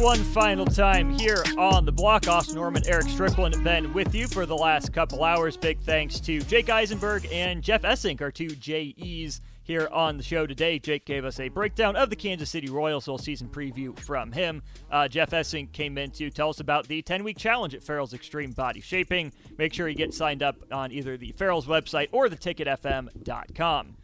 one 0.00 0.18
final 0.18 0.64
time 0.64 1.10
here 1.10 1.44
on 1.58 1.84
the 1.84 1.92
block. 1.92 2.26
Austin 2.26 2.54
Norman, 2.54 2.82
Eric 2.86 3.06
Strickland, 3.06 3.62
been 3.62 3.92
with 3.92 4.14
you 4.14 4.26
for 4.26 4.46
the 4.46 4.56
last 4.56 4.94
couple 4.94 5.22
hours. 5.22 5.58
Big 5.58 5.78
thanks 5.80 6.18
to 6.20 6.40
Jake 6.40 6.70
Eisenberg 6.70 7.28
and 7.30 7.62
Jeff 7.62 7.82
Essink, 7.82 8.22
our 8.22 8.30
two 8.30 8.48
JEs 8.48 9.42
here 9.62 9.88
on 9.92 10.16
the 10.16 10.22
show 10.22 10.46
today. 10.46 10.78
Jake 10.78 11.04
gave 11.04 11.26
us 11.26 11.38
a 11.38 11.50
breakdown 11.50 11.96
of 11.96 12.08
the 12.08 12.16
Kansas 12.16 12.48
City 12.48 12.70
Royals 12.70 13.04
whole 13.04 13.18
season 13.18 13.48
preview 13.48 13.96
from 13.98 14.32
him. 14.32 14.62
Uh, 14.90 15.06
Jeff 15.06 15.32
Essink 15.32 15.72
came 15.72 15.98
in 15.98 16.10
to 16.12 16.30
tell 16.30 16.48
us 16.48 16.60
about 16.60 16.88
the 16.88 17.02
10 17.02 17.22
week 17.22 17.36
challenge 17.36 17.74
at 17.74 17.82
Farrell's 17.82 18.14
Extreme 18.14 18.52
Body 18.52 18.80
Shaping. 18.80 19.30
Make 19.58 19.74
sure 19.74 19.86
you 19.86 19.94
get 19.94 20.14
signed 20.14 20.42
up 20.42 20.56
on 20.72 20.92
either 20.92 21.18
the 21.18 21.32
Farrell's 21.32 21.66
website 21.66 22.08
or 22.10 22.26
theticketfm.com. 22.26 23.96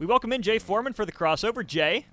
We 0.00 0.06
welcome 0.06 0.32
in 0.32 0.42
Jay 0.42 0.58
Foreman 0.58 0.94
for 0.94 1.06
the 1.06 1.12
crossover. 1.12 1.64
Jay, 1.64 2.06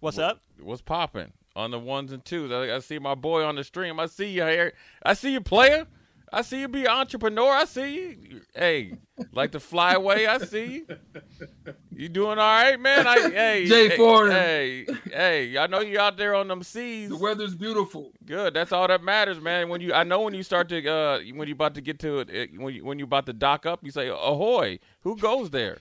what's 0.00 0.16
up? 0.16 0.40
What's 0.58 0.80
popping 0.80 1.32
on 1.56 1.72
the 1.72 1.78
ones 1.78 2.12
and 2.12 2.24
twos? 2.24 2.52
I, 2.52 2.76
I, 2.76 2.78
see 2.78 2.98
my 3.00 3.16
boy 3.16 3.42
on 3.42 3.56
the 3.56 3.64
stream. 3.64 3.98
I 3.98 4.06
see 4.06 4.30
you 4.30 4.44
here. 4.44 4.74
I 5.02 5.14
see 5.14 5.32
you 5.32 5.40
player. 5.40 5.86
I 6.32 6.42
see 6.42 6.60
you 6.60 6.68
be 6.68 6.82
an 6.82 6.88
entrepreneur. 6.88 7.50
I 7.50 7.64
see 7.64 7.94
you. 7.94 8.40
Hey, 8.54 8.94
like 9.32 9.52
to 9.52 9.60
fly 9.60 9.94
away. 9.94 10.26
I 10.26 10.38
see 10.38 10.84
you. 10.86 10.86
You 11.92 12.08
doing 12.08 12.38
all 12.38 12.62
right, 12.62 12.78
man? 12.78 13.06
I, 13.06 13.14
hey, 13.30 13.66
Jay 13.66 13.88
hey, 13.88 13.96
Foreman. 13.96 14.32
Hey, 14.32 14.86
hey, 15.10 15.56
I 15.56 15.66
know 15.66 15.80
you 15.80 15.98
out 15.98 16.16
there 16.16 16.34
on 16.34 16.48
them 16.48 16.62
seas. 16.62 17.08
The 17.08 17.16
weather's 17.16 17.54
beautiful. 17.54 18.12
Good. 18.24 18.54
That's 18.54 18.72
all 18.72 18.88
that 18.88 19.02
matters, 19.02 19.40
man. 19.40 19.68
When 19.68 19.80
you, 19.80 19.94
I 19.94 20.02
know 20.02 20.20
when 20.22 20.34
you 20.34 20.42
start 20.42 20.68
to, 20.70 20.86
uh, 20.86 21.20
when 21.34 21.48
you 21.48 21.54
about 21.54 21.74
to 21.76 21.80
get 21.80 22.00
to 22.00 22.18
it, 22.20 22.50
when 22.58 22.74
you 22.74 22.84
when 22.84 22.98
you 22.98 23.04
about 23.04 23.26
to 23.26 23.32
dock 23.32 23.64
up, 23.64 23.80
you 23.82 23.90
say, 23.90 24.08
"Ahoy!" 24.08 24.78
Who 25.02 25.16
goes 25.16 25.50
there? 25.50 25.78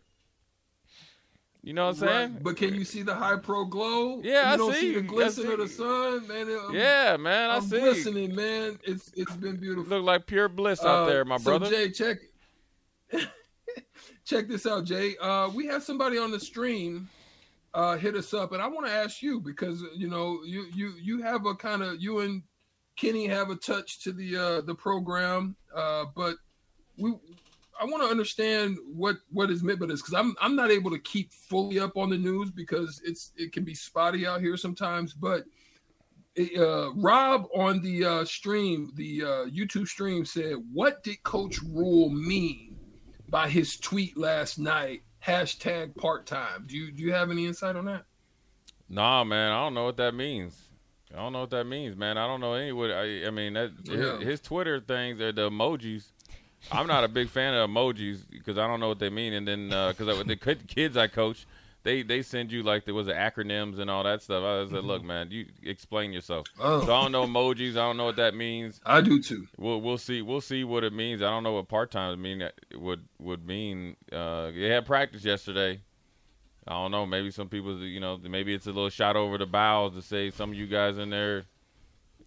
You 1.65 1.73
know 1.73 1.85
what 1.87 1.95
I'm 2.01 2.07
saying? 2.07 2.33
Right. 2.33 2.43
But 2.43 2.57
can 2.57 2.75
you 2.75 2.85
see 2.85 3.01
the 3.01 3.15
high 3.15 3.37
pro 3.37 3.65
glow? 3.65 4.21
Yeah, 4.23 4.49
you 4.49 4.53
I 4.53 4.57
don't 4.57 4.73
see. 4.75 4.81
see 4.81 4.93
the 4.93 5.01
glisten 5.01 5.51
of 5.51 5.57
the 5.57 5.67
sun, 5.67 6.27
man. 6.27 6.47
Yeah, 6.71 7.17
man, 7.17 7.49
I 7.49 7.55
I'm 7.55 7.63
see. 7.63 7.79
glistening, 7.79 8.35
man. 8.35 8.77
It's 8.83 9.11
it's 9.15 9.35
been 9.35 9.57
beautiful. 9.57 9.89
Look 9.97 10.05
like 10.05 10.27
pure 10.27 10.47
bliss 10.47 10.81
out 10.81 11.03
Uh, 11.03 11.05
there, 11.07 11.25
my 11.25 11.37
so 11.37 11.57
brother. 11.57 11.69
Jay, 11.75 11.89
check 11.89 12.17
check 14.25 14.47
this 14.47 14.67
out, 14.67 14.85
Jay. 14.85 15.15
Uh, 15.19 15.49
we 15.55 15.65
have 15.65 15.81
somebody 15.81 16.19
on 16.19 16.29
the 16.29 16.39
stream 16.39 17.09
uh, 17.73 17.97
hit 17.97 18.15
us 18.15 18.31
up, 18.33 18.51
and 18.51 18.61
I 18.61 18.67
want 18.67 18.85
to 18.85 18.91
ask 18.93 19.23
you 19.23 19.39
because 19.39 19.83
you 19.95 20.07
know 20.07 20.41
you 20.45 20.67
you 20.71 20.93
you 21.01 21.21
have 21.23 21.47
a 21.47 21.55
kind 21.55 21.81
of 21.81 21.99
you 21.99 22.19
and 22.19 22.43
Kenny 22.95 23.25
have 23.25 23.49
a 23.49 23.55
touch 23.55 24.01
to 24.03 24.11
the 24.13 24.37
uh, 24.37 24.61
the 24.61 24.75
program, 24.75 25.55
uh, 25.75 26.05
but 26.15 26.35
we 26.97 27.15
I 27.79 27.85
want 27.85 28.03
to 28.03 28.09
understand 28.09 28.77
what 28.85 29.17
what 29.31 29.51
is 29.51 29.63
meant 29.63 29.79
by 29.79 29.87
this 29.87 30.01
because 30.01 30.13
I'm 30.13 30.35
I'm 30.41 30.55
not 30.55 30.71
able 30.71 30.91
to 30.91 30.99
keep 30.99 31.33
fully 31.33 31.79
up 31.79 31.97
on 31.97 32.09
the 32.09 32.17
news 32.17 32.51
because 32.51 33.01
it's 33.03 33.31
it 33.35 33.51
can 33.51 33.63
be 33.63 33.73
spotty 33.73 34.25
out 34.25 34.41
here 34.41 34.57
sometimes. 34.57 35.13
But 35.13 35.43
uh, 36.57 36.93
Rob 36.93 37.47
on 37.55 37.81
the 37.81 38.05
uh, 38.05 38.25
stream, 38.25 38.91
the 38.95 39.23
uh, 39.23 39.45
YouTube 39.45 39.87
stream, 39.87 40.25
said, 40.25 40.55
"What 40.73 41.03
did 41.03 41.23
Coach 41.23 41.59
Rhule 41.61 42.09
mean 42.09 42.75
by 43.29 43.49
his 43.49 43.77
tweet 43.77 44.17
last 44.17 44.59
night? 44.59 45.01
Hashtag 45.25 45.95
part 45.95 46.25
time. 46.25 46.65
Do 46.67 46.77
you 46.77 46.91
do 46.91 47.03
you 47.03 47.11
have 47.13 47.31
any 47.31 47.45
insight 47.45 47.75
on 47.75 47.85
that? 47.85 48.03
Nah, 48.89 49.23
man, 49.23 49.51
I 49.51 49.63
don't 49.63 49.73
know 49.73 49.85
what 49.85 49.97
that 49.97 50.13
means. 50.13 50.69
I 51.13 51.17
don't 51.17 51.33
know 51.33 51.41
what 51.41 51.49
that 51.51 51.65
means, 51.65 51.95
man. 51.95 52.17
I 52.17 52.27
don't 52.27 52.41
know 52.41 52.53
any 52.53 52.71
what 52.73 52.91
I, 52.91 53.25
I 53.25 53.29
mean 53.31 53.53
that 53.53 53.71
Yeah. 53.85 54.17
his, 54.19 54.27
his 54.27 54.41
Twitter 54.41 54.79
things 54.79 55.19
are 55.21 55.31
the 55.31 55.49
emojis. 55.49 56.11
I'm 56.71 56.87
not 56.87 57.03
a 57.03 57.07
big 57.07 57.29
fan 57.29 57.53
of 57.53 57.69
emojis 57.69 58.23
because 58.29 58.57
I 58.57 58.67
don't 58.67 58.79
know 58.79 58.87
what 58.87 58.99
they 58.99 59.09
mean. 59.09 59.33
And 59.33 59.47
then 59.47 59.69
because 59.69 60.25
the 60.25 60.35
kid- 60.35 60.67
kids 60.67 60.97
I 60.97 61.07
coach, 61.07 61.45
they 61.83 62.01
they 62.01 62.21
send 62.23 62.51
you 62.51 62.63
like 62.63 62.85
there 62.85 62.95
was 62.95 63.05
the 63.05 63.13
acronyms 63.13 63.79
and 63.79 63.89
all 63.89 64.03
that 64.03 64.21
stuff. 64.23 64.43
I 64.43 64.69
said, 64.71 64.83
look, 64.83 65.03
man, 65.03 65.29
you 65.29 65.45
explain 65.63 66.11
yourself. 66.11 66.47
Oh. 66.59 66.85
So 66.85 66.93
I 66.93 67.03
don't 67.03 67.11
know 67.11 67.25
emojis. 67.25 67.71
I 67.71 67.85
don't 67.85 67.97
know 67.97 68.05
what 68.05 68.15
that 68.15 68.33
means. 68.35 68.81
I 68.85 69.01
do 69.01 69.21
too. 69.21 69.47
We'll 69.57 69.79
we'll 69.79 69.99
see 69.99 70.21
we'll 70.21 70.41
see 70.41 70.63
what 70.63 70.83
it 70.83 70.93
means. 70.93 71.21
I 71.21 71.29
don't 71.29 71.43
know 71.43 71.53
what 71.53 71.67
part 71.67 71.91
time 71.91 72.19
mean 72.21 72.49
would 72.73 73.05
would 73.19 73.45
mean. 73.45 73.95
Uh, 74.11 74.51
they 74.51 74.69
had 74.69 74.85
practice 74.85 75.23
yesterday. 75.23 75.81
I 76.67 76.71
don't 76.71 76.89
know. 76.89 77.05
Maybe 77.05 77.29
some 77.29 77.47
people, 77.47 77.77
you 77.83 77.99
know, 77.99 78.17
maybe 78.17 78.51
it's 78.55 78.65
a 78.65 78.71
little 78.71 78.89
shot 78.89 79.15
over 79.15 79.37
the 79.37 79.45
bows 79.45 79.93
to 79.93 80.01
say 80.01 80.31
some 80.31 80.49
of 80.49 80.57
you 80.57 80.65
guys 80.65 80.97
in 80.97 81.11
there, 81.11 81.45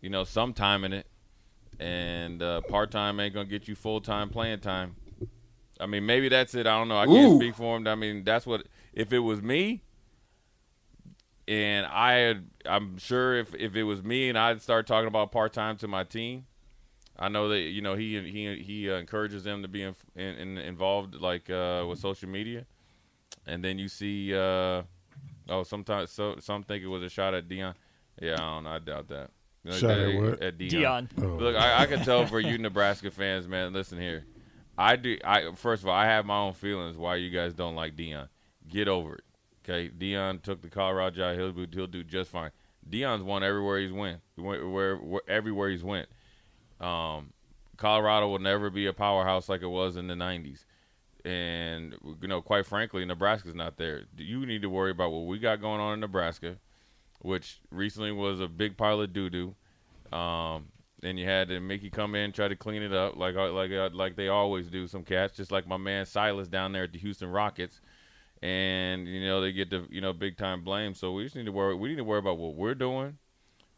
you 0.01 0.11
know, 0.11 0.23
sometime 0.23 0.85
in 0.85 0.93
it, 0.93 1.08
and 1.79 2.43
uh, 2.43 2.61
part 2.63 2.91
time 2.91 3.21
ain't 3.21 3.35
gonna 3.35 3.47
get 3.47 3.69
you 3.69 3.75
full 3.75 4.01
time 4.01 4.31
playing 4.31 4.61
time. 4.61 4.97
I 5.81 5.87
mean, 5.87 6.07
maybe 6.07 6.29
that's 6.29 6.55
it. 6.55 6.67
I 6.67 6.77
don't 6.79 6.89
know. 6.89 6.99
I 6.99 7.07
can't 7.07 7.33
Ooh. 7.33 7.37
speak 7.37 7.55
for 7.55 7.77
him. 7.77 7.87
I 7.87 7.95
mean, 7.95 8.25
that's 8.25 8.47
what. 8.47 8.67
If 8.93 9.13
it 9.13 9.21
was 9.21 9.41
me, 9.41 9.83
and 11.47 11.87
I 11.87 12.15
had, 12.15 12.51
I'm 12.67 12.99
sure 12.99 13.39
if 13.39 13.55
if 13.55 13.77
it 13.77 13.85
was 13.85 14.03
me 14.03 14.29
and 14.29 14.37
I'd 14.37 14.61
start 14.61 14.87
talking 14.87 15.09
about 15.09 15.31
part 15.31 15.53
time 15.53 15.77
to 15.79 15.89
my 15.89 16.05
team, 16.05 16.47
I 17.19 17.29
know 17.29 17.49
that 17.49 17.61
you 17.61 17.81
know 17.81 17.95
he 17.95 18.21
he 18.31 18.63
he 18.63 18.91
uh, 18.91 18.97
encourages 18.97 19.45
them 19.45 19.63
to 19.63 19.69
be 19.69 19.83
in, 19.83 19.95
in, 20.15 20.37
in 20.37 20.59
involved 20.59 21.15
like 21.15 21.49
uh, 21.49 21.85
with 21.89 22.01
social 22.01 22.29
media, 22.29 22.67
and 23.47 23.65
then 23.65 23.79
you 23.79 23.89
see 23.89 24.35
uh, 24.35 24.83
oh 25.49 25.63
sometimes 25.65 26.11
so 26.11 26.37
some 26.39 26.65
think 26.65 26.83
it 26.83 26.89
was 26.89 27.03
a 27.03 27.09
shot 27.09 27.35
at 27.35 27.49
Deion. 27.49 27.75
Yeah, 28.21 28.35
I 28.35 28.37
don't 28.37 28.65
know. 28.65 28.71
I 28.71 28.79
doubt 28.81 29.09
that. 29.09 29.31
You 29.69 29.75
know, 29.75 29.79
Shot 29.81 29.91
at 29.91 30.09
at- 30.09 30.23
what? 30.23 30.43
At 30.43 30.59
Deion. 30.59 30.71
Deion. 30.71 31.09
Oh. 31.23 31.27
Look, 31.37 31.57
I, 31.57 31.83
I 31.83 31.87
can 31.87 32.03
tell 32.05 32.25
for 32.27 32.41
you 32.41 32.57
Nebraska 32.59 33.11
fans, 33.11 33.47
man. 33.47 33.73
Listen 33.73 34.01
here, 34.01 34.25
I 34.79 34.97
do. 34.97 35.19
I 35.25 35.53
first 35.55 35.83
of 35.83 35.89
all, 35.89 35.95
I 35.95 36.07
have 36.07 36.25
my 36.25 36.39
own 36.39 36.55
feelings 36.55 36.97
why 36.97 37.17
you 37.17 37.31
guys 37.31 37.53
don't 37.53 37.75
like 37.75 37.95
Deion. 37.97 38.29
Get 38.67 38.89
over 38.89 39.17
it, 39.17 39.25
okay? 39.65 39.91
Deion 39.91 40.41
took 40.43 40.63
the 40.63 40.69
Colorado 40.71 41.15
job. 41.17 41.37
He'll 41.37 41.67
he'll 41.73 41.87
do 41.87 42.03
just 42.03 42.31
fine. 42.31 42.51
Deion's 42.89 43.23
won 43.23 43.43
everywhere 43.43 43.79
he's 43.81 43.93
went. 43.93 44.21
Where, 44.37 44.67
where, 44.67 44.97
where 44.97 45.23
everywhere 45.29 45.69
he's 45.69 45.85
went. 45.85 46.09
Um, 46.81 47.33
Colorado 47.77 48.29
will 48.29 48.39
never 48.39 48.71
be 48.71 48.87
a 48.87 48.93
powerhouse 48.95 49.49
like 49.49 49.61
it 49.63 49.67
was 49.67 49.97
in 49.97 50.07
the 50.07 50.15
'90s, 50.15 50.65
and 51.25 51.95
you 52.23 52.29
know, 52.29 52.41
quite 52.41 52.65
frankly, 52.67 53.05
Nebraska's 53.05 53.55
not 53.55 53.77
there. 53.77 54.05
You 54.17 54.47
need 54.47 54.63
to 54.63 54.71
worry 54.71 54.91
about 54.91 55.13
what 55.13 55.27
we 55.27 55.39
got 55.39 55.61
going 55.61 55.81
on 55.81 55.95
in 55.95 56.01
Nebraska, 56.01 56.57
which 57.21 57.61
recently 57.71 58.13
was 58.13 58.41
a 58.41 58.49
big 58.49 58.77
pile 58.77 59.01
of 59.01 59.13
doo 59.13 59.31
doo. 59.31 59.55
Um, 60.17 60.67
and 61.03 61.19
you 61.19 61.25
had 61.27 61.49
to 61.49 61.61
make 61.61 61.83
you 61.83 61.91
come 61.91 62.15
in, 62.15 62.33
try 62.33 62.49
to 62.49 62.57
clean 62.57 62.83
it 62.83 62.93
up, 62.93 63.17
like 63.17 63.35
like 63.37 63.71
uh, 63.71 63.91
like 63.93 64.17
they 64.17 64.29
always 64.29 64.69
do. 64.69 64.87
Some 64.87 65.05
cats, 65.05 65.37
just 65.37 65.53
like 65.53 65.67
my 65.67 65.77
man 65.77 66.07
Silas 66.07 66.49
down 66.49 66.73
there 66.73 66.85
at 66.85 66.93
the 66.93 66.99
Houston 66.99 67.31
Rockets, 67.31 67.81
and 68.43 69.07
you 69.07 69.21
know 69.25 69.41
they 69.41 69.53
get 69.53 69.71
the 69.71 69.87
you 69.91 70.01
know 70.01 70.13
big 70.13 70.37
time 70.37 70.65
blame. 70.65 70.95
So 70.95 71.13
we 71.13 71.25
just 71.25 71.37
need 71.37 71.47
to 71.47 71.53
worry. 71.53 71.75
We 71.75 71.89
need 71.91 71.97
to 71.97 72.05
worry 72.05 72.19
about 72.19 72.39
what 72.39 72.55
we're 72.55 72.75
doing, 72.75 73.19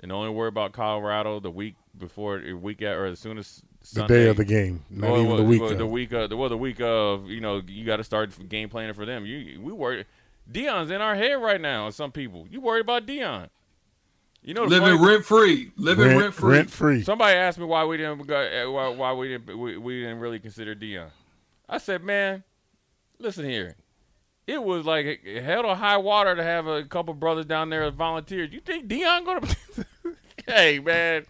and 0.00 0.12
only 0.12 0.30
worry 0.30 0.48
about 0.48 0.72
Colorado 0.72 1.40
the 1.40 1.50
week 1.50 1.76
before, 1.96 2.40
week 2.60 2.80
at, 2.82 2.96
or 2.96 3.06
as 3.06 3.18
soon 3.18 3.36
as 3.38 3.62
The 3.92 4.02
day 4.04 4.26
of 4.28 4.36
the 4.36 4.44
game, 4.44 4.84
not 4.90 5.10
Well, 5.10 5.16
even 5.20 5.28
well, 5.28 5.36
the 5.36 5.44
week. 5.44 5.60
well, 5.60 5.72
of. 5.72 5.78
the 5.78 5.86
week 5.86 6.12
of 6.12 6.30
well, 6.32 6.48
the 6.48 6.56
week 6.56 6.80
of 6.80 7.28
you 7.28 7.40
know 7.40 7.62
you 7.66 7.84
got 7.84 7.96
to 7.96 8.04
start 8.04 8.30
game 8.48 8.68
planning 8.68 8.94
for 8.94 9.04
them. 9.06 9.26
You 9.26 9.60
we 9.60 9.72
worry. 9.72 10.04
Deion's 10.50 10.90
in 10.90 11.00
our 11.00 11.14
head 11.14 11.34
right 11.34 11.60
now. 11.60 11.90
Some 11.90 12.12
people 12.12 12.46
you 12.50 12.60
worried 12.60 12.82
about 12.82 13.06
Deion. 13.06 13.48
You 14.42 14.54
know, 14.54 14.64
Living 14.64 15.02
rent 15.02 15.24
free. 15.24 15.70
Living 15.76 16.08
rent 16.08 16.20
rent, 16.20 16.34
free. 16.34 16.56
rent 16.56 16.70
free. 16.70 17.02
Somebody 17.02 17.36
asked 17.36 17.58
me 17.58 17.66
why 17.66 17.84
we 17.84 17.98
didn't 17.98 18.26
go, 18.26 18.36
uh, 18.36 18.70
why, 18.70 18.88
why 18.88 19.12
we 19.12 19.28
didn't 19.28 19.58
we, 19.58 19.76
we 19.76 20.00
didn't 20.00 20.18
really 20.18 20.38
consider 20.38 20.74
Deion. 20.74 21.10
I 21.68 21.78
said, 21.78 22.02
man, 22.02 22.42
listen 23.18 23.44
here. 23.44 23.76
It 24.46 24.62
was 24.62 24.86
like 24.86 25.24
hell 25.24 25.66
or 25.66 25.76
high 25.76 25.98
water 25.98 26.34
to 26.34 26.42
have 26.42 26.66
a 26.66 26.84
couple 26.84 27.12
brothers 27.14 27.46
down 27.46 27.68
there 27.68 27.84
as 27.84 27.92
volunteers. 27.94 28.52
You 28.52 28.60
think 28.60 28.88
Deion 28.88 29.26
gonna? 29.26 29.46
hey 30.46 30.78
man, 30.78 31.26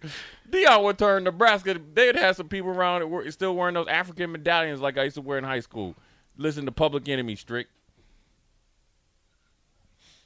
Deion 0.49 0.85
would 0.85 0.97
turn 0.97 1.25
Nebraska. 1.25 1.79
They'd 1.93 2.15
have 2.15 2.37
some 2.37 2.49
people 2.49 2.71
around 2.71 3.01
that 3.01 3.09
were 3.09 3.29
still 3.33 3.57
wearing 3.57 3.75
those 3.75 3.89
African 3.89 4.31
medallions 4.31 4.81
like 4.81 4.97
I 4.97 5.05
used 5.05 5.17
to 5.17 5.21
wear 5.21 5.37
in 5.37 5.45
high 5.45 5.61
school. 5.61 5.97
Listen 6.37 6.65
to 6.65 6.73
Public 6.73 7.09
Enemy, 7.09 7.37
strict. 7.37 7.71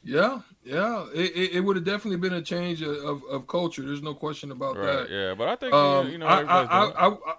Yeah, 0.05 0.41
yeah. 0.63 1.07
It, 1.15 1.35
it, 1.35 1.53
it 1.55 1.61
would 1.61 1.77
have 1.77 1.85
definitely 1.85 2.19
been 2.19 2.35
a 2.35 2.43
change 2.43 2.83
of, 2.83 2.95
of, 2.97 3.23
of 3.31 3.47
culture. 3.47 3.83
There's 3.83 4.03
no 4.03 4.15
question 4.15 4.51
about 4.53 4.77
Right? 4.77 4.87
that. 4.87 5.11
Yeah, 5.11 5.35
but 5.35 5.49
I 5.49 5.57
think 5.57 5.73
Um, 5.73 6.11
you 6.11 6.19
know 6.19 6.27
I, 6.27 6.43
I. 6.43 6.63
I, 6.63 7.09
I, 7.09 7.35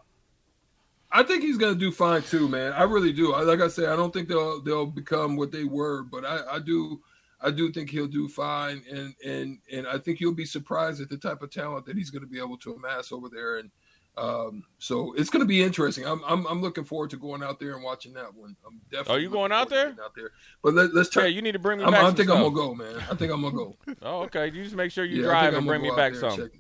I 1.12 1.23
think 1.23 1.44
he's 1.44 1.57
gonna 1.57 1.75
do 1.75 1.91
fine 1.91 2.23
too, 2.23 2.50
man. 2.50 2.73
I 2.73 2.83
really 2.83 3.13
do. 3.13 3.33
I, 3.33 3.44
like 3.44 3.62
I 3.62 3.69
said, 3.69 3.88
I 3.89 3.95
don't 3.95 4.12
think 4.12 4.27
they'll 4.27 4.59
they'll 4.62 4.85
become 4.85 5.38
what 5.38 5.51
they 5.51 5.63
were, 5.63 6.03
but 6.03 6.25
I, 6.25 6.56
I 6.56 6.59
do 6.59 7.01
I 7.39 7.51
do 7.51 7.71
think 7.71 7.89
he'll 7.89 8.07
do 8.07 8.27
fine, 8.27 8.83
and 8.91 9.13
and 9.23 9.59
and 9.71 9.88
I 9.88 9.97
think 9.97 10.19
you'll 10.19 10.33
be 10.33 10.45
surprised 10.45 11.00
at 11.00 11.09
the 11.09 11.17
type 11.17 11.41
of 11.41 11.51
talent 11.51 11.85
that 11.85 11.95
he's 11.95 12.09
going 12.09 12.23
to 12.23 12.27
be 12.27 12.39
able 12.39 12.57
to 12.57 12.73
amass 12.73 13.12
over 13.13 13.29
there, 13.29 13.57
and 13.59 13.71
um, 14.17 14.63
so 14.79 15.13
it's 15.17 15.29
going 15.29 15.41
to 15.41 15.47
be 15.47 15.62
interesting. 15.62 16.06
I'm, 16.06 16.21
I'm 16.25 16.45
I'm 16.47 16.62
looking 16.62 16.83
forward 16.85 17.09
to 17.12 17.17
going 17.17 17.44
out 17.44 17.59
there 17.59 17.73
and 17.75 17.83
watching 17.83 18.13
that 18.13 18.33
one. 18.33 18.56
I'm 18.65 18.79
definitely. 18.91 19.13
Oh, 19.13 19.17
you 19.17 19.29
going 19.29 19.51
out 19.51 19.69
there? 19.69 19.89
Out 20.03 20.13
there, 20.15 20.31
but 20.63 20.73
let, 20.73 20.94
let's 20.94 21.09
Yeah, 21.15 21.23
try. 21.23 21.27
you 21.27 21.41
need 21.41 21.51
to 21.53 21.59
bring 21.59 21.79
me 21.79 21.83
I'm, 21.85 21.91
back. 21.91 22.03
I 22.03 22.07
some 22.07 22.15
think 22.15 22.29
I'm 22.29 22.35
stuff. 22.38 22.53
gonna 22.53 22.56
go, 22.56 22.75
man. 22.75 22.95
I 23.12 23.15
think 23.15 23.31
I'm 23.33 23.41
gonna 23.41 23.56
go. 23.56 23.75
Oh, 24.01 24.21
okay. 24.23 24.47
You 24.47 24.63
just 24.63 24.75
make 24.75 24.91
sure 24.91 25.03
you 25.06 25.17
Yeah, 25.21 25.27
drive 25.27 25.53
and 25.53 25.65
bring 25.67 25.81
me 25.81 25.89
back 25.89 26.13
there 26.13 26.23
and 26.23 26.31
something. 26.33 26.50
check. 26.50 26.59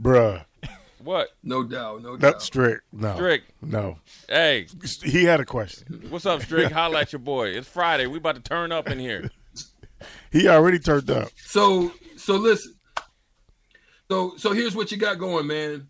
Bruh. 0.00 0.44
What? 1.02 1.28
No 1.42 1.62
doubt, 1.62 2.02
no 2.02 2.12
Not 2.12 2.20
doubt. 2.20 2.42
strict. 2.42 2.82
No. 2.92 3.14
Strick. 3.14 3.42
No. 3.62 3.98
Hey, 4.28 4.66
He 5.04 5.24
had 5.24 5.38
a 5.40 5.44
question. 5.44 6.06
what's 6.08 6.26
up, 6.26 6.42
Strick? 6.42 6.72
Holla 6.72 7.02
at 7.02 7.12
your 7.12 7.20
boy. 7.20 7.48
It's 7.50 7.68
Friday. 7.68 8.06
We 8.06 8.18
about 8.18 8.34
to 8.36 8.40
turn 8.42 8.72
up 8.72 8.88
in 8.90 8.98
here. 8.98 9.30
He 10.32 10.48
already 10.48 10.78
turned 10.78 11.10
up. 11.10 11.28
So 11.36 11.92
so 12.16 12.36
listen. 12.36 12.74
So 14.10 14.36
so 14.36 14.52
here's 14.52 14.74
what 14.76 14.90
you 14.90 14.96
got 14.98 15.18
going, 15.18 15.46
man. 15.46 15.88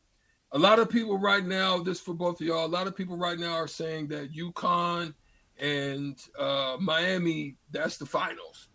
A 0.56 0.58
lot 0.58 0.78
of 0.78 0.88
people 0.88 1.18
right 1.18 1.44
now, 1.44 1.82
this 1.82 2.00
for 2.00 2.14
both 2.14 2.40
of 2.40 2.46
y'all, 2.46 2.64
a 2.64 2.66
lot 2.66 2.86
of 2.86 2.96
people 2.96 3.18
right 3.18 3.38
now 3.38 3.52
are 3.52 3.68
saying 3.68 4.08
that 4.08 4.32
UConn 4.32 5.12
and 5.58 6.18
uh, 6.38 6.78
Miami, 6.80 7.56
that's 7.72 7.98
the 7.98 8.06
finals. 8.06 8.68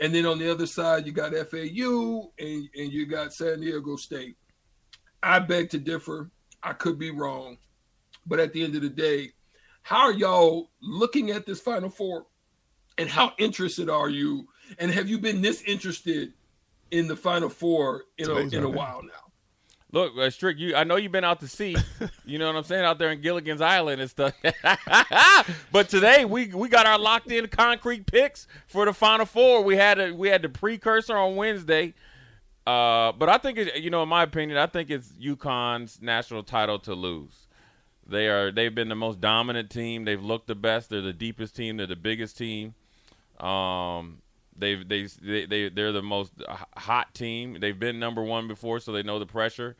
And 0.00 0.12
then 0.12 0.26
on 0.26 0.40
the 0.40 0.50
other 0.50 0.66
side, 0.66 1.06
you 1.06 1.12
got 1.12 1.32
FAU 1.32 2.32
and, 2.40 2.68
and 2.76 2.92
you 2.92 3.06
got 3.06 3.32
San 3.32 3.60
Diego 3.60 3.94
State. 3.94 4.36
I 5.22 5.38
beg 5.38 5.70
to 5.70 5.78
differ. 5.78 6.28
I 6.60 6.72
could 6.72 6.98
be 6.98 7.12
wrong. 7.12 7.56
But 8.26 8.40
at 8.40 8.52
the 8.52 8.64
end 8.64 8.74
of 8.74 8.82
the 8.82 8.90
day, 8.90 9.30
how 9.82 10.00
are 10.00 10.12
y'all 10.12 10.70
looking 10.80 11.30
at 11.30 11.46
this 11.46 11.60
Final 11.60 11.88
Four? 11.88 12.26
And 12.98 13.08
how 13.08 13.30
interested 13.38 13.88
are 13.88 14.08
you? 14.08 14.48
And 14.80 14.90
have 14.90 15.08
you 15.08 15.20
been 15.20 15.40
this 15.40 15.62
interested 15.62 16.32
in 16.90 17.06
the 17.06 17.14
Final 17.14 17.48
Four 17.48 18.06
in 18.18 18.28
a, 18.28 18.38
in 18.38 18.64
a 18.64 18.68
while 18.68 19.04
now? 19.04 19.21
Look, 19.92 20.16
uh, 20.16 20.30
Strick, 20.30 20.58
you 20.58 20.74
I 20.74 20.84
know 20.84 20.96
you've 20.96 21.12
been 21.12 21.22
out 21.22 21.40
to 21.40 21.48
sea. 21.48 21.76
you 22.24 22.38
know 22.38 22.46
what 22.46 22.56
I'm 22.56 22.64
saying? 22.64 22.84
Out 22.84 22.98
there 22.98 23.12
in 23.12 23.20
Gilligan's 23.20 23.60
Island 23.60 24.00
and 24.00 24.10
stuff. 24.10 24.32
but 25.72 25.90
today 25.90 26.24
we 26.24 26.46
we 26.46 26.70
got 26.70 26.86
our 26.86 26.98
locked 26.98 27.30
in 27.30 27.46
concrete 27.48 28.06
picks 28.06 28.46
for 28.66 28.86
the 28.86 28.94
final 28.94 29.26
four. 29.26 29.62
We 29.62 29.76
had 29.76 30.00
a 30.00 30.14
we 30.14 30.28
had 30.28 30.40
the 30.40 30.48
precursor 30.48 31.16
on 31.16 31.36
Wednesday. 31.36 31.92
Uh, 32.66 33.12
but 33.12 33.28
I 33.28 33.38
think 33.38 33.58
it, 33.58 33.82
you 33.82 33.90
know, 33.90 34.02
in 34.02 34.08
my 34.08 34.22
opinion, 34.22 34.56
I 34.56 34.66
think 34.66 34.88
it's 34.88 35.08
UConn's 35.20 36.00
national 36.00 36.44
title 36.44 36.78
to 36.80 36.94
lose. 36.94 37.48
They 38.06 38.28
are 38.28 38.50
they've 38.50 38.74
been 38.74 38.88
the 38.88 38.94
most 38.94 39.20
dominant 39.20 39.68
team. 39.68 40.06
They've 40.06 40.22
looked 40.22 40.46
the 40.46 40.54
best. 40.54 40.88
They're 40.88 41.02
the 41.02 41.12
deepest 41.12 41.54
team. 41.54 41.76
They're 41.76 41.86
the 41.86 41.96
biggest 41.96 42.38
team. 42.38 42.74
Um, 43.38 44.22
they've 44.56 44.86
they 44.88 45.06
they 45.20 45.46
they 45.46 45.68
they're 45.68 45.92
the 45.92 46.02
most 46.02 46.32
hot 46.76 47.14
team. 47.14 47.58
They've 47.60 47.78
been 47.78 47.98
number 47.98 48.22
one 48.22 48.48
before, 48.48 48.80
so 48.80 48.92
they 48.92 49.02
know 49.02 49.18
the 49.18 49.26
pressure. 49.26 49.76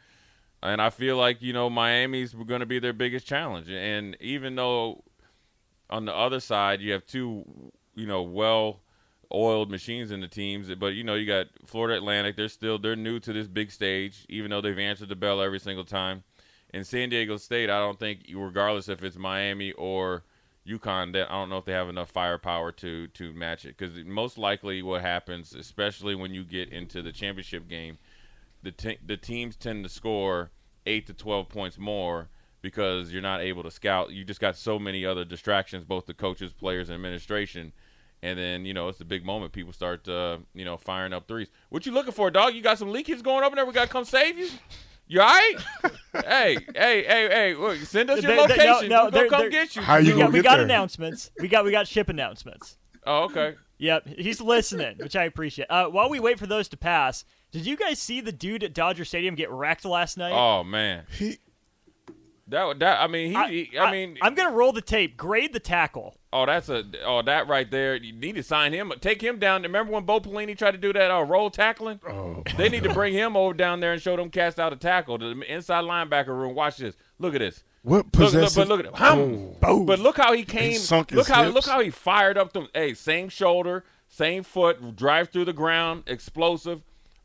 And 0.63 0.81
I 0.81 0.91
feel 0.91 1.17
like 1.17 1.43
you 1.43 1.53
know 1.53 1.69
Miami's 1.69 2.35
going 2.35 2.61
to 2.61 2.67
be 2.67 2.79
their 2.79 2.93
biggest 2.93 3.27
challenge. 3.27 3.69
And 3.69 4.17
even 4.21 4.55
though 4.55 5.05
on 5.91 6.05
the 6.05 6.15
other 6.15 6.41
side 6.41 6.81
you 6.81 6.93
have 6.93 7.07
two, 7.07 7.45
you 7.95 8.07
know, 8.07 8.23
well 8.23 8.81
oiled 9.35 9.71
machines 9.71 10.11
in 10.11 10.21
the 10.21 10.29
teams, 10.29 10.73
but 10.75 10.89
you 10.89 11.05
know 11.05 11.15
you 11.15 11.27
got 11.27 11.47
Florida 11.67 11.97
Atlantic. 11.97 12.37
They're 12.37 12.49
still 12.49 12.79
they're 12.79 12.97
new 12.97 13.19
to 13.21 13.33
this 13.33 13.49
big 13.49 13.71
stage, 13.71 14.27
even 14.29 14.51
though 14.51 14.61
they've 14.61 14.79
answered 14.79 15.09
the 15.09 15.17
bell 15.17 15.41
every 15.41 15.61
single 15.61 15.85
time. 15.85 16.25
In 16.73 16.85
San 16.85 17.11
Diego 17.11 17.37
State, 17.37 17.69
I 17.69 17.79
don't 17.79 17.99
think, 17.99 18.21
regardless 18.35 18.89
if 18.89 19.03
it's 19.03 19.17
Miami 19.17 19.73
or 19.73 20.25
UConn, 20.67 21.13
that 21.13 21.31
I 21.31 21.35
don't 21.35 21.51
know 21.51 21.59
if 21.59 21.65
they 21.65 21.73
have 21.73 21.89
enough 21.89 22.11
firepower 22.11 22.73
to 22.73 23.09
to 23.09 23.33
match 23.33 23.65
it. 23.65 23.77
Because 23.77 23.97
most 24.05 24.39
likely, 24.39 24.83
what 24.83 25.01
happens, 25.01 25.55
especially 25.55 26.15
when 26.15 26.33
you 26.33 26.45
get 26.45 26.69
into 26.69 27.03
the 27.03 27.13
championship 27.13 27.69
game, 27.69 27.99
the 28.63 28.73
te- 28.73 28.99
the 29.05 29.17
teams 29.17 29.57
tend 29.57 29.85
to 29.85 29.91
score 29.91 30.51
eight 30.87 31.07
to 31.07 31.15
twelve 31.15 31.49
points 31.49 31.79
more 31.79 32.29
because 32.61 33.13
you're 33.13 33.23
not 33.23 33.41
able 33.41 33.63
to 33.65 33.71
scout. 33.71 34.13
You 34.13 34.25
just 34.25 34.41
got 34.41 34.57
so 34.57 34.79
many 34.79 35.05
other 35.05 35.25
distractions, 35.25 35.85
both 35.85 36.07
the 36.07 36.15
coaches, 36.15 36.53
players, 36.53 36.89
and 36.89 36.95
administration. 36.95 37.73
And 38.23 38.39
then 38.39 38.65
you 38.65 38.73
know 38.73 38.89
it's 38.89 38.99
the 38.99 39.05
big 39.05 39.25
moment. 39.25 39.53
People 39.53 39.73
start 39.73 40.07
uh, 40.09 40.39
you 40.55 40.65
know 40.65 40.77
firing 40.77 41.13
up 41.13 41.27
threes. 41.27 41.49
What 41.71 41.87
you 41.87 41.93
looking 41.93 42.13
for, 42.13 42.31
dog? 42.31 42.55
You 42.55 42.63
got 42.63 42.79
some 42.79 42.93
leakage 42.93 43.23
going 43.23 43.43
up 43.43 43.51
in 43.51 43.57
there. 43.57 43.67
We 43.67 43.73
got 43.73 43.87
to 43.87 43.91
come 43.91 44.05
save 44.05 44.39
you. 44.39 44.49
You 45.13 45.21
all 45.21 45.27
right? 45.27 45.55
hey, 46.25 46.57
hey, 46.75 47.05
hey, 47.05 47.29
hey! 47.29 47.55
Look, 47.55 47.77
send 47.81 48.09
us 48.09 48.23
your 48.23 48.31
They- 48.35 48.37
they- 48.37 48.41
location. 48.71 48.89
no, 48.89 48.97
no, 48.97 49.03
we'll 49.03 49.11
they're- 49.11 49.29
come 49.29 49.41
they're- 49.43 49.51
get 49.51 49.77
you. 49.77 49.83
How 49.83 49.97
you 49.97 50.07
we 50.07 50.11
gonna 50.13 50.23
got, 50.25 50.33
we 50.33 50.39
get 50.39 50.45
got 50.45 50.57
there? 50.57 50.65
announcements. 50.65 51.31
We 51.39 51.49
got 51.49 51.65
we 51.67 51.71
got 51.71 51.87
ship 51.87 52.09
announcements. 52.09 52.79
Oh, 53.05 53.25
okay. 53.25 53.57
Yep, 53.79 54.07
he's 54.17 54.41
listening, 54.41 54.97
which 54.99 55.15
I 55.17 55.25
appreciate. 55.25 55.67
Uh, 55.69 55.87
while 55.89 56.09
we 56.09 56.19
wait 56.21 56.39
for 56.39 56.47
those 56.47 56.69
to 56.69 56.77
pass, 56.77 57.25
did 57.51 57.67
you 57.67 57.77
guys 57.77 57.99
see 57.99 58.21
the 58.23 58.33
dude 58.33 58.63
at 58.65 58.73
Dodger 58.73 59.05
Stadium 59.05 59.35
get 59.35 59.51
wrecked 59.51 59.85
last 59.85 60.17
night? 60.17 60.33
Oh 60.33 60.63
man, 60.65 61.05
He, 61.19 61.39
that 62.53 62.79
that 62.79 63.01
I 63.01 63.07
mean 63.07 63.33
he, 63.33 63.65
he 63.71 63.79
I, 63.79 63.91
mean 63.91 64.19
I'm 64.23 64.35
gonna 64.35 64.55
roll 64.55 64.73
the 64.73 64.81
tape. 64.81 65.17
Grade 65.17 65.53
the 65.53 65.61
tackle. 65.61 66.17
oh 66.33 66.47
that's 66.47 66.69
a 66.69 66.85
oh 67.05 67.23
that 67.23 67.49
right 67.49 67.69
there. 67.71 67.97
You 67.97 68.13
need 68.13 68.37
to 68.37 68.43
sign 68.43 68.73
him. 68.73 68.93
Take 69.01 69.21
him 69.21 69.39
down. 69.39 69.63
Remember 69.63 69.93
when 69.93 70.05
Bo 70.05 70.21
Pelini 70.21 70.57
tried 70.57 70.73
to 70.73 70.79
do 70.79 70.93
that 70.93 71.11
uh, 71.11 71.23
roll 71.25 71.51
tackling? 71.51 72.01
oh, 72.09 72.43
They 72.57 72.69
need 72.69 72.85
to 72.85 72.95
bring 72.95 73.13
him 73.13 73.37
over 73.37 73.55
down 73.55 73.81
there 73.81 73.93
and 73.93 74.01
show 74.01 74.17
them 74.17 74.31
cast 74.31 74.61
out 74.61 74.73
a 74.73 74.77
tackle. 74.77 75.19
The 75.19 75.31
inside 75.49 75.85
linebacker 75.85 76.29
room. 76.29 76.55
Watch 76.55 76.77
this. 76.77 76.95
Look 77.19 77.35
at 77.35 77.41
this. 77.41 77.65
what 77.83 78.07
Look, 78.17 78.33
look, 78.35 78.55
but 78.55 78.69
look 78.69 78.81
at 78.81 78.87
him. 78.87 78.95
Hum. 78.95 79.55
Oh. 79.63 79.85
But 79.85 79.99
look 79.99 80.17
how 80.17 80.33
he 80.33 80.45
came. 80.45 80.79
sunk 80.79 81.11
his 81.11 81.17
look 81.17 81.29
how 81.29 81.45
hips. 81.45 81.55
look 81.55 81.67
how 81.67 81.81
he 81.81 81.91
fired 81.91 82.39
up 82.39 82.53
them. 82.53 82.69
Hey, 82.75 82.95
same 82.95 83.29
shoulder, 83.29 83.85
same 84.09 84.43
foot, 84.43 84.95
drive 84.95 85.31
through 85.31 85.47
the 85.47 85.53
ground, 85.53 86.05
explosive, 86.07 86.83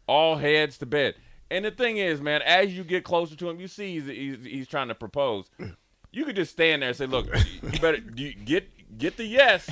all 0.08 0.38
heads 0.38 0.78
to 0.80 0.86
bed. 0.86 1.16
And 1.50 1.64
the 1.64 1.72
thing 1.72 1.98
is, 1.98 2.20
man, 2.22 2.42
as 2.42 2.76
you 2.76 2.84
get 2.84 3.04
closer 3.04 3.36
to 3.36 3.50
him, 3.50 3.60
you 3.60 3.68
see 3.68 4.00
he's 4.00 4.08
he's, 4.08 4.46
he's 4.46 4.68
trying 4.68 4.90
to 4.90 4.96
propose. 4.96 5.46
You 6.12 6.26
could 6.26 6.36
just 6.36 6.52
stand 6.52 6.82
there 6.82 6.90
and 6.90 6.98
say, 6.98 7.06
"Look, 7.06 7.28
you 7.64 7.80
better 7.80 8.00
you 8.16 8.34
get 8.34 8.70
get 8.98 9.18
the 9.18 9.26
yes 9.26 9.70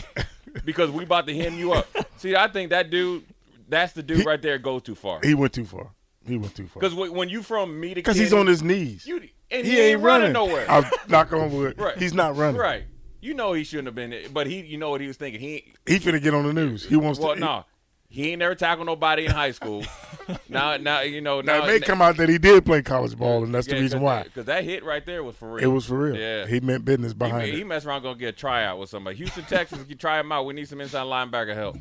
because 0.64 0.92
we 0.92 1.04
about 1.04 1.28
to 1.28 1.36
hem 1.36 1.58
you 1.58 1.74
up." 1.74 1.88
See, 2.18 2.36
I 2.36 2.48
think 2.48 2.70
that 2.70 2.90
dude, 2.90 3.24
that's 3.68 3.94
the 3.94 4.04
dude 4.04 4.20
He- 4.20 4.24
right 4.24 4.42
there, 4.42 4.58
goes 4.58 4.84
too 4.84 4.96
far. 4.96 5.20
He 5.24 5.34
went 5.34 5.54
too 5.54 5.66
far. 5.66 5.92
He 6.28 6.38
went 6.38 6.56
too 6.56 6.68
far. 6.68 6.82
Because 6.82 6.96
when 6.96 7.30
you 7.30 7.44
from 7.44 7.80
me 7.80 7.90
to 7.90 7.96
Because 7.96 8.18
he's 8.18 8.34
on 8.34 8.48
his 8.48 8.64
knees. 8.64 9.06
you 9.06 9.22
and 9.52 9.66
he, 9.66 9.74
he, 9.74 9.80
ain't 9.80 10.02
running 10.02 10.34
nowhere. 10.34 10.66
I'll 10.70 10.90
knock 11.08 11.32
on 11.34 11.52
wood. 11.54 11.76
Right. 11.78 11.98
He's 11.98 12.14
not 12.14 12.36
running. 12.36 12.60
Right. 12.60 12.86
You 13.22 13.34
know 13.36 13.54
he 13.54 13.64
shouldn't 13.64 13.88
have 13.88 13.96
been, 13.96 14.10
there, 14.10 14.30
but 14.32 14.48
he, 14.48 14.62
you 14.62 14.78
know 14.78 14.90
what 14.90 15.02
he 15.02 15.08
was 15.08 15.18
thinking. 15.18 15.40
He, 15.40 15.74
He 15.86 16.00
finna 16.00 16.22
get 16.22 16.34
on 16.34 16.46
the 16.46 16.54
news. 16.54 16.86
He 16.86 16.96
wants 16.96 17.20
well, 17.20 17.36
to. 17.36 17.40
no, 17.40 17.66
he 18.10 18.32
ain't 18.32 18.40
never 18.40 18.56
tackled 18.56 18.88
nobody 18.88 19.26
in 19.26 19.32
high 19.32 19.52
school. 19.52 19.84
now, 20.50 20.78
now 20.78 21.02
you 21.02 21.22
know. 21.22 21.42
Now, 21.42 21.60
Now 21.60 21.66
it 21.66 21.68
may 21.68 21.80
come 21.80 22.02
out 22.02 22.18
that 22.18 22.30
he 22.30 22.38
did 22.38 22.66
play 22.66 22.82
college 22.82 23.18
ball, 23.18 23.44
and 23.44 23.54
that's 23.54 23.68
the 23.68 23.76
reason 23.76 24.02
why. 24.02 24.24
Because 24.24 24.46
that 24.46 24.64
hit 24.64 24.84
right 24.84 25.06
there 25.06 25.24
was 25.24 25.36
for 25.36 25.54
real. 25.54 25.64
It 25.64 25.68
was 25.68 25.86
for 25.86 25.98
real. 25.98 26.16
Yeah. 26.16 26.48
He 26.48 26.60
meant 26.60 26.86
business 26.86 27.14
behind 27.14 27.44
he 27.44 27.50
it. 27.50 27.56
He 27.56 27.64
messed 27.64 27.86
around 27.86 28.04
gonna 28.04 28.18
get 28.18 28.30
a 28.30 28.38
tryout 28.38 28.80
with 28.80 28.90
somebody. 28.90 29.18
Houston, 29.18 29.44
Texas, 29.46 29.80
you 29.88 29.96
try 29.96 30.20
him 30.20 30.32
out. 30.32 30.46
We 30.46 30.54
need 30.54 30.68
some 30.68 30.82
inside 30.82 31.04
linebacker 31.04 31.56
help. 31.56 31.78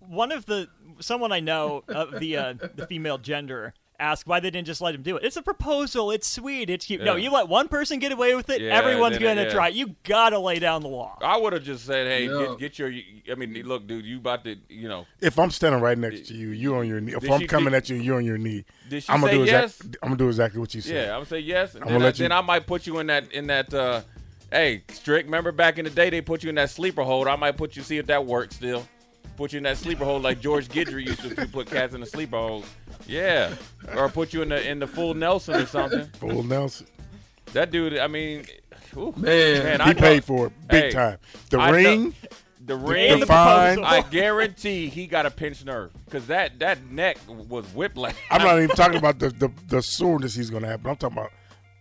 One 0.00 0.32
of 0.32 0.46
the 0.46 0.68
someone 1.00 1.32
I 1.32 1.40
know 1.40 1.84
of 1.88 2.18
the 2.20 2.36
uh, 2.36 2.54
the 2.74 2.86
female 2.86 3.18
gender 3.18 3.74
asked 4.02 4.26
why 4.26 4.40
they 4.40 4.50
didn't 4.50 4.66
just 4.66 4.80
let 4.80 4.94
him 4.94 5.02
do 5.02 5.16
it. 5.16 5.24
It's 5.24 5.36
a 5.36 5.42
proposal. 5.42 6.10
It's 6.10 6.26
sweet. 6.26 6.68
It's 6.68 6.86
cute. 6.86 7.02
No, 7.02 7.14
you 7.16 7.30
let 7.30 7.48
one 7.48 7.68
person 7.68 7.98
get 8.00 8.10
away 8.12 8.34
with 8.34 8.50
it. 8.50 8.60
Yeah, 8.60 8.76
everyone's 8.76 9.18
gonna 9.18 9.42
yeah. 9.44 9.50
try. 9.50 9.68
You 9.68 9.94
gotta 10.02 10.38
lay 10.38 10.58
down 10.58 10.82
the 10.82 10.88
law. 10.88 11.16
I 11.22 11.36
would 11.38 11.52
have 11.52 11.62
just 11.62 11.86
said, 11.86 12.06
"Hey, 12.06 12.26
Yeah. 12.26 12.48
get, 12.50 12.58
get 12.58 12.78
your." 12.78 12.92
I 13.30 13.34
mean, 13.36 13.54
look, 13.64 13.86
dude, 13.86 14.04
you 14.04 14.18
about 14.18 14.44
to, 14.44 14.56
you 14.68 14.88
know. 14.88 15.06
If 15.20 15.38
I'm 15.38 15.50
standing 15.50 15.80
right 15.80 15.96
next 15.96 16.26
to 16.28 16.34
you, 16.34 16.48
you 16.50 16.74
on 16.74 16.86
your 16.88 17.00
knee. 17.00 17.12
If 17.12 17.30
I'm 17.30 17.40
she- 17.40 17.46
coming 17.46 17.72
did- 17.72 17.76
at 17.78 17.88
you, 17.90 17.96
you 17.96 18.14
on 18.16 18.24
your 18.24 18.38
knee. 18.38 18.64
Did 18.90 19.04
she 19.04 19.12
I'm 19.12 19.20
gonna 19.20 19.32
say 19.32 19.38
do 19.38 19.44
yes? 19.44 19.76
exactly. 19.76 19.98
I'm 20.02 20.08
gonna 20.10 20.18
do 20.18 20.28
exactly 20.28 20.60
what 20.60 20.74
you 20.74 20.80
said. 20.80 20.94
Yeah, 20.94 21.12
I'm 21.12 21.18
gonna 21.20 21.26
say 21.26 21.38
yes, 21.38 21.74
and 21.74 21.84
I'm 21.84 21.88
then, 21.88 21.94
gonna 21.98 22.04
I, 22.04 22.08
let 22.08 22.18
you- 22.18 22.22
then 22.24 22.32
I 22.32 22.40
might 22.40 22.66
put 22.66 22.86
you 22.86 22.98
in 22.98 23.06
that 23.06 23.30
in 23.32 23.46
that. 23.46 23.72
Uh, 23.72 24.02
hey, 24.50 24.82
strict. 24.92 25.26
Remember 25.26 25.52
back 25.52 25.78
in 25.78 25.84
the 25.84 25.90
day, 25.90 26.10
they 26.10 26.20
put 26.20 26.42
you 26.42 26.48
in 26.48 26.56
that 26.56 26.70
sleeper 26.70 27.02
hold. 27.02 27.28
I 27.28 27.36
might 27.36 27.56
put 27.56 27.76
you 27.76 27.82
see 27.82 27.98
if 27.98 28.06
that 28.06 28.26
works 28.26 28.56
still. 28.56 28.86
Put 29.36 29.52
you 29.52 29.56
in 29.58 29.62
that 29.62 29.78
sleeper 29.78 30.04
hold 30.04 30.22
like 30.22 30.40
George 30.42 30.68
Guidry 30.68 31.06
used 31.06 31.20
to 31.22 31.46
put 31.48 31.66
cats 31.70 31.94
in 31.94 32.00
the 32.00 32.06
sleeper 32.06 32.36
hold. 32.36 32.66
Yeah, 33.12 33.54
or 33.96 34.08
put 34.08 34.32
you 34.32 34.42
in 34.42 34.48
the 34.48 34.68
in 34.68 34.78
the 34.78 34.86
full 34.86 35.14
Nelson 35.14 35.54
or 35.56 35.66
something. 35.66 36.06
Full 36.20 36.42
Nelson. 36.42 36.86
That 37.52 37.70
dude, 37.70 37.98
I 37.98 38.06
mean, 38.06 38.46
ooh, 38.96 39.12
Man, 39.16 39.62
man, 39.64 39.80
He 39.80 39.86
I 39.86 39.92
know- 39.92 40.00
paid 40.00 40.24
for 40.24 40.46
it 40.46 40.52
big 40.68 40.84
Hey, 40.84 40.90
time. 40.90 41.18
The 41.50 41.58
I 41.58 41.70
know- 41.70 41.76
ring. 41.76 42.14
the 42.64 42.76
ring. 42.76 43.20
the 43.20 43.26
fine. 43.26 43.84
I 43.84 44.00
guarantee 44.02 44.88
he 44.88 45.06
got 45.06 45.26
a 45.26 45.30
pinched 45.30 45.64
nerve 45.66 45.90
because 46.06 46.26
that 46.28 46.58
that 46.60 46.90
neck 46.90 47.18
was 47.28 47.66
whiplash. 47.74 48.14
I'm 48.30 48.42
not 48.42 48.56
even 48.62 48.74
talking 48.74 48.96
about 48.98 49.18
the, 49.18 49.28
the 49.30 49.50
the 49.68 49.82
soreness 49.82 50.34
he's 50.34 50.48
gonna 50.48 50.68
have, 50.68 50.82
but 50.82 50.90
I'm 50.90 50.96
talking 50.96 51.18
about 51.18 51.32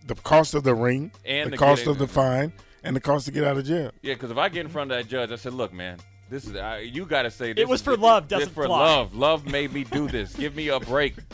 the 0.08 0.16
cost 0.16 0.54
of 0.56 0.64
the 0.64 0.76
ring, 0.76 1.12
And 1.26 1.48
the 1.48 1.52
the 1.52 1.58
cost 1.58 1.88
of 1.88 1.98
the 2.00 2.08
fine, 2.08 2.52
and 2.84 2.96
the 2.96 3.00
cost 3.00 3.26
to 3.28 3.32
get 3.32 3.44
out 3.46 3.56
of 3.58 3.66
jail. 3.66 3.92
Yeah, 4.02 4.16
because 4.16 4.32
if 4.32 4.38
I 4.38 4.50
get 4.50 4.66
in 4.66 4.70
front 4.72 4.92
of 4.92 4.98
that 4.98 5.08
judge, 5.08 5.32
I 5.32 5.36
said, 5.36 5.54
"Look, 5.54 5.72
man, 5.72 6.00
this 6.32 6.46
is 6.48 6.56
I 6.56 6.80
you 6.80 7.06
got 7.06 7.24
to 7.24 7.32
say 7.32 7.54
this 7.54 7.62
it 7.62 7.68
was 7.68 7.82
is- 7.82 7.86
for 7.86 7.96
love, 7.98 8.28
this 8.28 8.40
doesn't 8.40 8.54
for 8.56 8.66
fly." 8.66 8.80
love. 8.80 9.14
Love 9.16 9.46
made 9.46 9.72
me 9.72 9.84
do 9.84 10.08
this. 10.08 10.34
Give 10.36 10.56
me 10.56 10.70
a 10.70 10.80
break." 10.80 11.16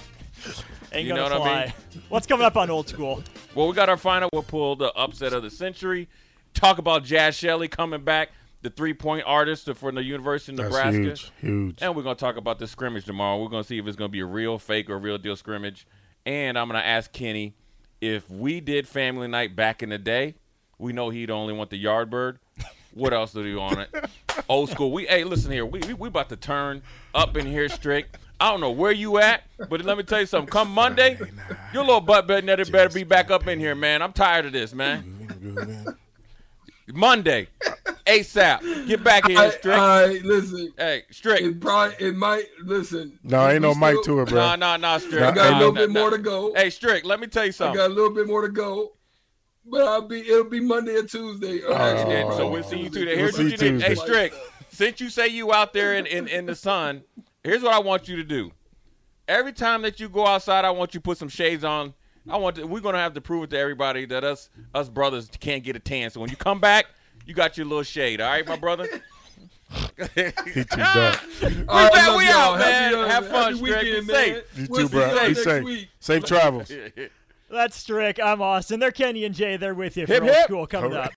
Ain't 0.94 1.06
You 1.08 1.16
gonna 1.16 1.30
know 1.30 1.40
what 1.42 1.50
I 1.52 1.66
mean? 1.66 1.74
What's 2.10 2.26
coming 2.28 2.46
up 2.46 2.56
on 2.56 2.70
old 2.70 2.88
school? 2.88 3.22
Well, 3.56 3.68
we 3.68 3.74
got 3.76 3.90
our 3.90 3.98
final. 3.98 4.30
We'll 4.32 4.44
pull 4.44 4.76
the 4.78 4.92
upset 4.94 5.34
of 5.34 5.44
the 5.44 5.50
century. 5.50 6.08
Talk 6.54 6.78
about 6.78 7.04
Jaz 7.04 7.38
Shelley 7.38 7.68
coming 7.68 8.04
back, 8.04 8.30
the 8.62 8.70
three-point 8.70 9.24
artist 9.28 9.70
for 9.76 9.92
the 9.92 10.02
University 10.04 10.54
of 10.54 10.58
That's 10.58 10.70
Nebraska. 10.70 11.00
huge, 11.02 11.32
huge. 11.42 11.78
And 11.82 11.94
we're 11.96 12.04
gonna 12.04 12.16
talk 12.16 12.38
about 12.38 12.58
the 12.60 12.68
scrimmage 12.68 13.04
tomorrow. 13.06 13.42
We're 13.42 13.50
gonna 13.50 13.64
see 13.66 13.78
if 13.78 13.86
it's 13.86 13.98
gonna 13.98 14.08
be 14.10 14.22
a 14.22 14.26
real, 14.26 14.58
fake, 14.58 14.90
or 14.90 14.94
a 14.96 14.98
real 14.98 15.18
deal 15.18 15.36
scrimmage. 15.36 15.86
And 16.26 16.58
I'm 16.58 16.68
gonna 16.68 16.80
ask 16.80 17.12
Kenny 17.12 17.56
if 18.00 18.30
we 18.30 18.62
did 18.62 18.88
family 18.88 19.28
night 19.28 19.56
back 19.56 19.84
in 19.84 19.90
the 19.90 19.98
day. 19.98 20.36
We 20.80 20.94
know 20.94 21.10
he'd 21.10 21.30
only 21.32 21.54
want 21.54 21.70
the 21.70 21.84
Yardbird. 21.84 22.38
What 22.94 23.14
else 23.14 23.34
do 23.34 23.44
you 23.44 23.58
want 23.58 23.80
it? 23.80 24.06
Old 24.50 24.70
school. 24.70 24.92
We 24.92 25.06
hey, 25.06 25.24
listen 25.24 25.52
here. 25.52 25.66
We, 25.66 25.80
we 25.80 25.94
we 25.94 26.08
about 26.08 26.30
to 26.30 26.36
turn 26.36 26.82
up 27.14 27.38
in 27.38 27.46
here 27.46 27.70
strict. 27.70 28.18
I 28.40 28.52
don't 28.52 28.62
know 28.62 28.72
where 28.72 28.92
you 28.92 29.18
at, 29.18 29.44
but 29.70 29.84
let 29.84 29.98
me 29.98 30.04
tell 30.04 30.20
you 30.20 30.28
something. 30.28 30.50
Come 30.50 30.72
Monday, 30.72 31.20
your 31.74 31.84
little 31.84 32.02
butt 32.02 32.28
better 32.28 32.66
better 32.66 32.90
be 32.90 33.04
back 33.04 33.32
up 33.32 33.48
in 33.48 33.60
here, 33.60 33.74
man. 33.74 34.02
I'm 34.02 34.14
tired 34.14 34.46
of 34.46 34.52
this, 34.52 34.74
man. 34.74 35.98
Monday, 36.94 37.48
ASAP. 38.06 38.88
Get 38.88 39.04
back 39.04 39.26
in 39.26 39.36
here, 39.36 39.52
Strick. 39.52 39.78
I 39.78 40.06
listen. 40.24 40.72
hey, 40.78 41.04
Strick. 41.12 41.42
It 41.42 41.60
probably 41.60 41.96
it 42.00 42.16
might 42.16 42.46
listen. 42.64 43.20
No, 43.24 43.50
ain't 43.50 43.62
no 43.62 43.72
we 43.72 43.80
mic 43.80 44.04
to 44.04 44.22
it, 44.22 44.30
bro. 44.30 44.40
Nah, 44.40 44.56
nah, 44.56 44.78
nah, 44.78 44.98
Strick. 44.98 45.22
I 45.22 45.32
got 45.32 45.54
a 45.54 45.58
little 45.58 45.74
nah, 45.74 45.82
bit 45.82 45.92
nah. 45.92 46.00
more 46.00 46.10
to 46.12 46.18
go. 46.18 46.54
Hey, 46.54 46.70
Strick, 46.70 47.04
let 47.06 47.20
me 47.20 47.28
tell 47.28 47.44
you 47.44 47.50
I 47.50 47.52
something. 47.52 47.76
got 47.76 47.90
a 47.90 47.94
little 47.94 48.14
bit 48.14 48.28
more 48.28 48.42
to 48.42 48.50
go. 48.50 48.94
But 49.70 49.82
I'll 49.88 50.02
be 50.08 50.22
it'll 50.22 50.46
be 50.46 50.60
Monday 50.60 50.96
or 50.96 51.04
Tuesday. 51.04 51.62
or 51.62 51.72
Oh. 51.72 51.76
actually, 51.76 52.16
And 52.16 52.34
so 52.34 52.50
we'll 52.50 52.64
see 52.64 52.80
you 52.80 52.90
Tuesday. 52.90 53.16
We'll 53.18 53.26
what 53.26 53.38
you 53.38 53.44
need. 53.50 53.60
Hey, 53.60 53.70
Tuesday. 53.90 53.96
Strick, 53.96 54.34
since 54.70 55.02
you 55.02 55.10
say 55.10 55.28
you 55.28 55.54
out 55.54 55.74
there 55.74 55.96
in, 55.96 56.06
in, 56.06 56.28
in 56.28 56.46
the 56.46 56.56
sun, 56.56 57.04
here's 57.44 57.62
what 57.64 57.74
I 57.74 57.80
want 57.80 58.08
you 58.08 58.16
to 58.18 58.24
do. 58.24 58.52
Every 59.28 59.52
time 59.54 59.82
that 59.82 60.00
you 60.00 60.08
go 60.08 60.26
outside, 60.26 60.64
I 60.64 60.72
want 60.72 60.94
you 60.94 61.00
to 61.00 61.04
put 61.04 61.18
some 61.18 61.28
shades 61.30 61.64
on. 61.64 61.94
I 62.30 62.38
want 62.38 62.58
to, 62.58 62.66
we're 62.68 62.82
gonna 62.82 62.98
have 62.98 63.14
to 63.14 63.22
prove 63.22 63.44
it 63.46 63.50
to 63.52 63.58
everybody 63.58 64.06
that 64.06 64.24
us 64.24 64.50
us 64.74 64.90
brothers 64.90 65.30
can't 65.40 65.64
get 65.64 65.76
a 65.76 65.80
tan. 65.80 66.10
So 66.12 66.20
when 66.22 66.30
you 66.30 66.36
come 66.38 66.60
back, 66.60 66.86
you 67.26 67.34
got 67.34 67.58
your 67.58 67.66
little 67.66 67.84
shade. 67.84 68.20
All 68.22 68.30
right, 68.30 68.48
my 68.48 68.56
brother. 68.58 68.88
He 69.70 70.04
too 70.06 70.64
dark. 70.64 71.20
All 71.44 71.50
We 71.52 71.66
right, 71.68 71.92
back, 71.92 72.18
we 72.18 72.28
out, 72.30 72.58
Happy, 72.58 72.96
man. 72.96 72.96
uh, 72.96 73.08
Have 73.10 73.28
fun, 73.28 73.44
happy 73.54 73.56
Strick. 73.58 73.82
weekend, 73.84 74.08
man. 74.08 74.16
safe. 74.16 74.44
You 74.56 74.68
We'll 74.70 74.82
too, 74.88 74.90
bro. 74.90 75.14
y'all 75.16 75.28
Be 75.28 75.34
safe. 75.36 75.64
week. 75.66 75.88
Safe 76.00 76.24
travels. 76.24 76.72
That's 77.50 77.78
Strick. 77.78 78.20
I'm 78.22 78.42
Austin. 78.42 78.80
They're 78.80 78.92
Kenny 78.92 79.24
and 79.24 79.34
Jay. 79.34 79.56
They're 79.56 79.74
with 79.74 79.96
you 79.96 80.06
for 80.06 80.14
Hip, 80.14 80.24
old 80.24 80.32
hip. 80.32 80.44
school 80.44 80.68
coming 80.68 80.92
right. 80.92 81.00
up. 81.00 81.06